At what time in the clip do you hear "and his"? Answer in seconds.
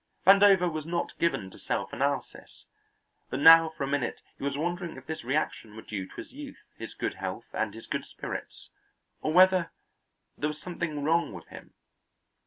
7.53-7.85